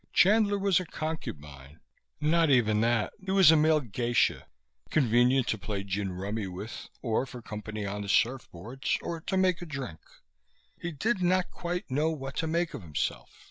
Chandler 0.13 0.57
was 0.57 0.79
a 0.79 0.85
concubine 0.87 1.79
not 2.19 2.49
even 2.49 2.81
that; 2.81 3.13
he 3.23 3.29
was 3.29 3.51
a 3.51 3.55
male 3.55 3.81
geisha, 3.81 4.47
convenient 4.89 5.45
to 5.49 5.59
play 5.59 5.83
gin 5.83 6.11
rummy 6.11 6.47
with, 6.47 6.89
or 7.03 7.27
for 7.27 7.39
company 7.39 7.85
on 7.85 8.01
the 8.01 8.07
surfboards, 8.09 8.97
or 9.03 9.21
to 9.21 9.37
make 9.37 9.61
a 9.61 9.65
drink. 9.67 9.99
He 10.75 10.91
did 10.91 11.21
not 11.21 11.51
quite 11.51 11.91
know 11.91 12.09
what 12.09 12.35
to 12.37 12.47
make 12.47 12.73
of 12.73 12.81
himself. 12.81 13.29